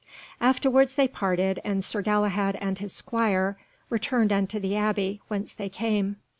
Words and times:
Afterwards 0.39 0.95
they 0.95 1.07
parted, 1.07 1.59
and 1.63 1.83
Sir 1.83 2.01
Galahad 2.01 2.55
and 2.55 2.79
his 2.79 2.91
squire 2.91 3.55
returned 3.91 4.33
unto 4.33 4.59
the 4.59 4.75
Abbey 4.75 5.21
whence 5.27 5.53
they 5.53 5.69
came. 5.69 6.15